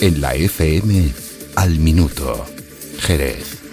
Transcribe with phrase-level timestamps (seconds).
[0.00, 1.12] En la FM,
[1.56, 2.44] al minuto,
[3.00, 3.63] Jerez.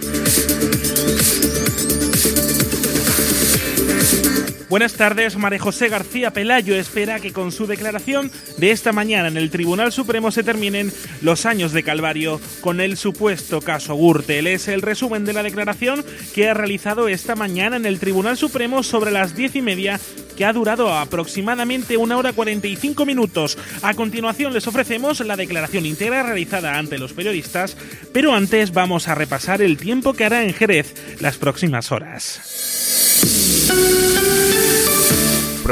[4.72, 5.36] Buenas tardes.
[5.36, 9.92] María José García Pelayo espera que con su declaración de esta mañana en el Tribunal
[9.92, 14.48] Supremo se terminen los años de calvario con el supuesto caso Gürtel.
[14.48, 18.82] Es el resumen de la declaración que ha realizado esta mañana en el Tribunal Supremo
[18.82, 20.00] sobre las diez y media
[20.38, 23.58] que ha durado aproximadamente una hora 45 minutos.
[23.82, 27.76] A continuación les ofrecemos la declaración íntegra realizada ante los periodistas,
[28.14, 32.40] pero antes vamos a repasar el tiempo que hará en Jerez las próximas horas.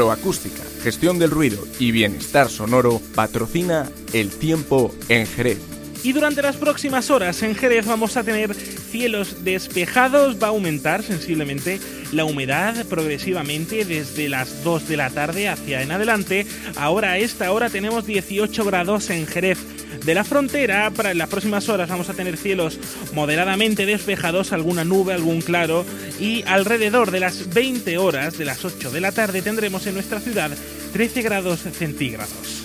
[0.00, 5.58] Proacústica, gestión del ruido y bienestar sonoro patrocina el tiempo en Jerez.
[6.02, 8.56] Y durante las próximas horas en Jerez vamos a tener
[8.90, 11.80] cielos despejados, va a aumentar sensiblemente
[12.12, 16.46] la humedad progresivamente desde las 2 de la tarde hacia en adelante.
[16.76, 19.58] Ahora a esta hora tenemos 18 grados en Jerez
[20.04, 20.90] de la frontera.
[20.90, 22.78] Para las próximas horas vamos a tener cielos
[23.14, 25.84] moderadamente despejados, alguna nube, algún claro
[26.18, 30.20] y alrededor de las 20 horas de las 8 de la tarde tendremos en nuestra
[30.20, 30.50] ciudad
[30.92, 32.59] 13 grados centígrados.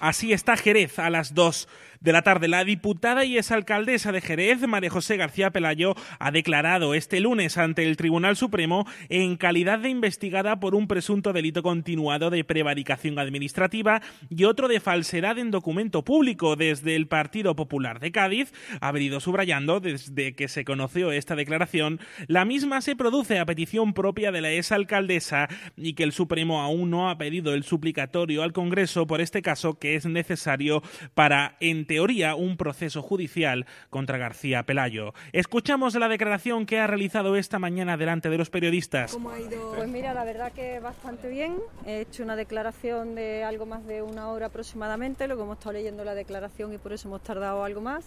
[0.00, 1.68] Así está Jerez a las 2
[2.04, 2.48] de la tarde.
[2.48, 7.82] La diputada y exalcaldesa de Jerez, María José García Pelayo, ha declarado este lunes ante
[7.82, 14.02] el Tribunal Supremo en calidad de investigada por un presunto delito continuado de prevaricación administrativa
[14.28, 18.52] y otro de falsedad en documento público desde el Partido Popular de Cádiz.
[18.80, 23.94] Ha venido subrayando desde que se conoció esta declaración, la misma se produce a petición
[23.94, 28.52] propia de la exalcaldesa y que el Supremo aún no ha pedido el suplicatorio al
[28.52, 30.82] Congreso por este caso que es necesario
[31.14, 35.12] para entender teoría, un proceso judicial contra García Pelayo.
[35.32, 39.12] Escuchamos la declaración que ha realizado esta mañana delante de los periodistas.
[39.12, 39.74] ¿Cómo ha ido?
[39.76, 41.56] Pues mira, la verdad que bastante bien.
[41.86, 45.74] He hecho una declaración de algo más de una hora aproximadamente, lo que hemos estado
[45.74, 48.04] leyendo la declaración y por eso hemos tardado algo más.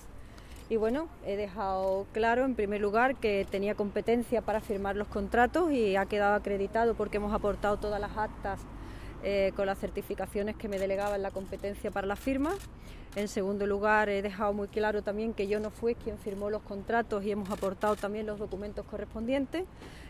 [0.69, 5.71] Y bueno, he dejado claro en primer lugar que tenía competencia para firmar los contratos
[5.71, 8.59] y ha quedado acreditado porque hemos aportado todas las actas
[9.23, 12.53] eh, con las certificaciones que me delegaban la competencia para la firma.
[13.15, 16.61] En segundo lugar, he dejado muy claro también que yo no fui quien firmó los
[16.61, 19.65] contratos y hemos aportado también los documentos correspondientes.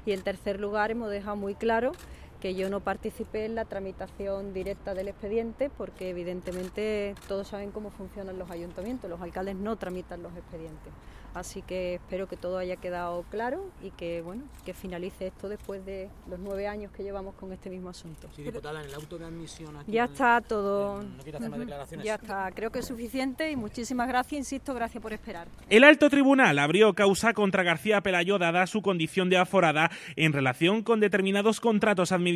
[0.06, 1.94] Y en tercer lugar, hemos dejado muy claro
[2.42, 7.90] que yo no participé en la tramitación directa del expediente porque evidentemente todos saben cómo
[7.90, 10.94] funcionan los ayuntamientos, los alcaldes no tramitan los expedientes.
[11.34, 15.86] Así que espero que todo haya quedado claro y que bueno que finalice esto después
[15.86, 18.28] de los nueve años que llevamos con este mismo asunto.
[18.36, 21.04] Sí, diputada, en el auto de admisión aquí Ya está todo.
[21.04, 22.06] no quiere hacer más declaraciones.
[22.06, 25.48] Ya está, creo que es suficiente y muchísimas gracias, insisto, gracias por esperar.
[25.70, 30.82] El alto tribunal abrió causa contra García Pelayo dada su condición de aforada en relación
[30.82, 32.27] con determinados contratos administrativos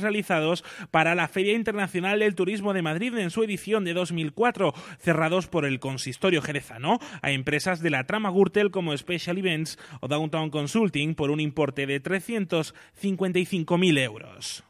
[0.00, 5.46] realizados para la Feria Internacional del Turismo de Madrid en su edición de 2004, cerrados
[5.46, 10.50] por el consistorio jerezano a empresas de la trama Gürtel como Special Events o Downtown
[10.50, 14.64] Consulting por un importe de 355.000 euros.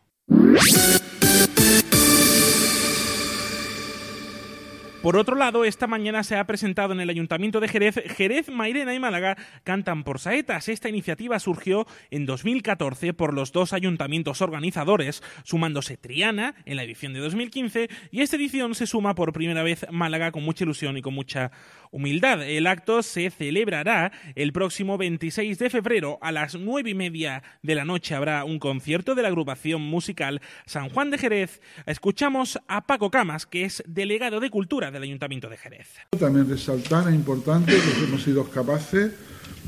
[5.03, 8.95] Por otro lado, esta mañana se ha presentado en el Ayuntamiento de Jerez Jerez, Mairena
[8.95, 10.69] y Málaga cantan por saetas.
[10.69, 17.15] Esta iniciativa surgió en 2014 por los dos ayuntamientos organizadores, sumándose Triana en la edición
[17.15, 21.03] de 2015 y esta edición se suma por primera vez Málaga con mucha ilusión y
[21.03, 21.51] con mucha
[21.91, 22.43] humildad.
[22.43, 27.75] El acto se celebrará el próximo 26 de febrero a las nueve y media de
[27.75, 28.15] la noche.
[28.15, 31.63] Habrá un concierto de la agrupación musical San Juan de Jerez.
[31.87, 35.89] Escuchamos a Paco Camas, que es delegado de Cultura del Ayuntamiento de Jerez.
[36.19, 39.13] También resaltar, es importante que hemos sido capaces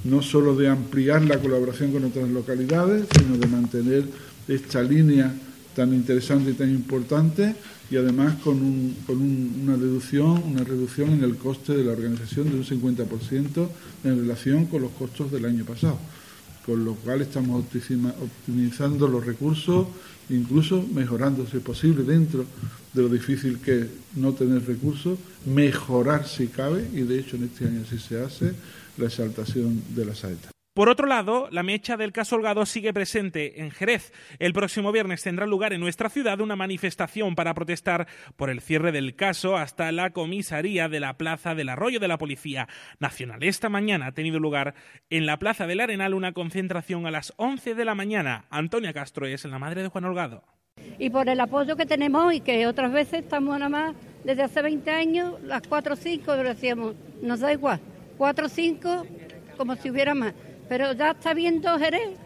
[0.05, 4.05] no solo de ampliar la colaboración con otras localidades, sino de mantener
[4.49, 5.33] esta línea
[5.75, 7.55] tan interesante y tan importante
[7.91, 11.93] y además con, un, con un, una reducción una reducción en el coste de la
[11.93, 13.69] organización de un 50%
[14.05, 15.99] en relación con los costos del año pasado
[16.67, 19.87] con lo cual estamos optimizando los recursos
[20.29, 22.45] incluso mejorando si es posible dentro
[22.93, 27.45] de lo difícil que es no tener recursos mejorar si cabe y de hecho en
[27.45, 28.53] este año sí se hace
[28.99, 33.61] la exaltación de la saeta por otro lado, la mecha del caso Holgado sigue presente
[33.61, 34.11] en Jerez.
[34.39, 38.91] El próximo viernes tendrá lugar en nuestra ciudad una manifestación para protestar por el cierre
[38.91, 42.69] del caso hasta la comisaría de la Plaza del Arroyo de la Policía
[43.01, 43.43] Nacional.
[43.43, 44.75] Esta mañana ha tenido lugar
[45.11, 48.47] en la Plaza del Arenal una concentración a las 11 de la mañana.
[48.49, 50.43] Antonia Castro es la madre de Juan Holgado.
[50.99, 53.95] Y por el apoyo que tenemos y que otras veces estamos nada más
[54.25, 57.81] desde hace 20 años, las 4 o 5 decíamos, nos da igual,
[58.19, 59.07] 4 o 5
[59.57, 60.33] como si hubiera más
[60.73, 62.17] pero ya está viendo Jerez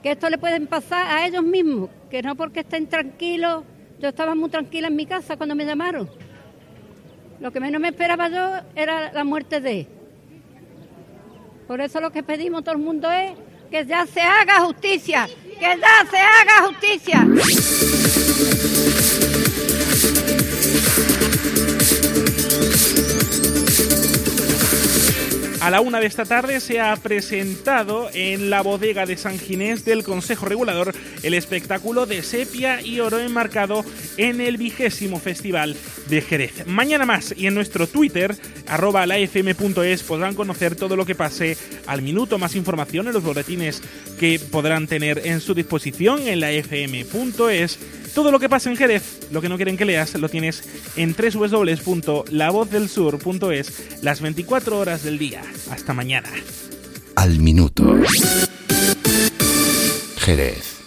[0.00, 3.64] que esto le pueden pasar a ellos mismos, que no porque estén tranquilos.
[3.98, 6.08] Yo estaba muy tranquila en mi casa cuando me llamaron.
[7.40, 9.88] Lo que menos me esperaba yo era la muerte de él.
[11.66, 13.32] Por eso lo que pedimos todo el mundo es
[13.72, 17.26] que ya se haga justicia, que ya se haga justicia.
[25.68, 29.84] A la una de esta tarde se ha presentado en la bodega de San Ginés
[29.84, 33.84] del Consejo Regulador el espectáculo de sepia y oro enmarcado
[34.16, 35.76] en el vigésimo Festival
[36.08, 36.66] de Jerez.
[36.66, 38.34] Mañana más y en nuestro Twitter,
[38.66, 43.82] arroba lafm.es, podrán conocer todo lo que pase al minuto, más información en los boletines
[44.18, 47.78] que podrán tener en su disposición en la fm.es.
[48.18, 50.64] Todo lo que pasa en Jerez, lo que no quieren que leas, lo tienes
[50.96, 55.40] en www.lavozdelsur.es las 24 horas del día.
[55.70, 56.28] Hasta mañana.
[57.14, 57.96] Al minuto.
[60.16, 60.77] Jerez.